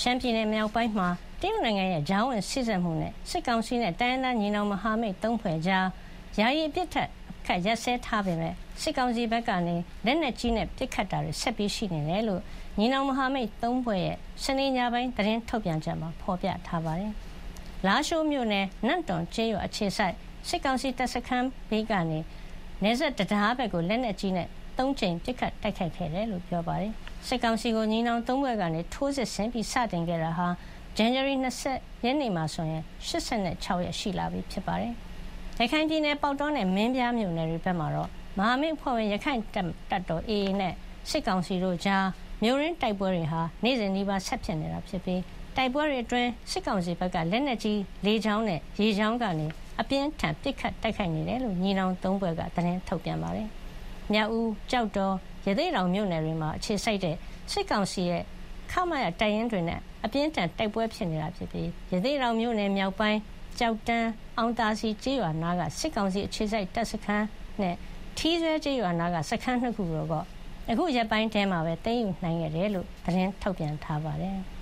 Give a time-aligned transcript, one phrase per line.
[0.00, 1.08] ရှမ်းပြည်နယ်မြောက်ပိုင်းမှာ
[1.40, 5.86] တရုတ်နိုင်ငံရဲ့ ကြားဝင်စေ့စပ်မှုနဲ့ စစ်ကောင်စီနဲ့ တိုင်းရင်းသားညီနောင်မဟာမိတ်သုံးဖွဲ့ကြား
[6.38, 6.92] ယာယီ အပစ်အ
[7.46, 9.76] ခတ်ရပ်စဲထားပေမယ့် စစ်ကောင်စီဘက်ကနေ
[10.06, 12.42] လက်နက်ကြီးနဲ့ ပစ်ခတ်တာတွေ ဆက်ပြီးရှိနေတယ်လို့
[12.78, 17.12] ညီနောင်မဟာမိတ်သုံးဖွဲ့ရဲ့ စနေညပိုင်း သတင်းထုတ်ပြန်ချက်မှာ ဖော်ပြထားပါတယ်။
[17.86, 20.14] လားရှိုးမြို့နယ်နန့်တွန်ကျေးရွာအခြေစိုက်
[20.48, 22.18] စစ်ကောင်စီတပ်စခန်းဘေးကနေ
[22.82, 24.48] နေဆက်တရားဘက်ကို လက်နက်ကြီးနဲ့
[24.78, 26.92] သုံးချိန်ပစ်ခတ်တိုက်ခိုက်ခဲ့တယ်လို့ပြောပါတယ်။
[27.26, 30.48] စစ်ကောင်စီကိုညီနောင်သုံးဘက်ကနေထိုးစစ်ဆင်ပြီးစတင်ခဲ့တာဟာ
[30.96, 31.34] ဇန်နဝါရီ
[31.70, 34.92] 20ရက်နေ့မှာဆိုရင်86ရက်ရှိလာပြီဖြစ်ပါတယ်။
[35.60, 39.40] ရခိုင်ပြည်နယ်ပေါတောနဲ့မင်းပြားမြို့နယ်တွေဘက်မှာတော့မဟာမိတ်ဖွဲ့ဝင်ရခိုင်
[39.90, 40.74] တပ်တော် AA နဲ့
[41.10, 42.04] စစ်ကောင်စီတို့ကြား
[42.42, 45.20] မြို့ရင်းတိုက်ပွဲတွေဟာနေ့စဉ်နေ့ပါဆက်ဖြစ်နေတာဖြစ်ပြီး
[45.56, 49.46] တိုက်ပွဲတွေအတွင်းစစ်ကောင်စီဘက်ကလက်နက်ကြီးလေကြောင်းနဲ့ရေကြောင်းကနေ
[49.80, 53.48] အပြင်းထန်ပစ်ခတ်တိုက်ခိုက်နေတယ်လို့ညီနောင်သုံးဘက်ကသတင်းထုတ်ပြန်ပါတယ်။
[54.12, 55.14] မြောက်ဦးကြောက်တော်
[55.46, 57.16] ရသေးတောင်မြို့နယ်တွေမှာ အခြေစိုက်တဲ့
[57.52, 58.22] စစ်ကောင်စီရဲ့
[58.70, 63.18] ခမရတိုင်ရင်တွေနဲ့ အပြင်းထန် တိုက်ပွဲဖြစ်နေတာဖြစ်ပြီး ရသေးတောင်မြို့နယ်မြောက်ပိုင်း
[63.58, 67.26] ကြောက်တန်း အောင်တာစီကျေးရွာနားက စစ်ကောင်စီအခြေစိုက် တပ်စခန်း
[67.60, 67.76] နဲ့
[68.18, 70.24] ထီးဆွဲကျေးရွာနားက စခန်းနှစ်ခုတော့
[70.70, 74.38] အခုရက်ပိုင်းထဲမှာပဲ သိမ်းယူနိုင်ခဲ့တယ်လို့ သတင်းထုတ်ပြန်ထားပါတယ်။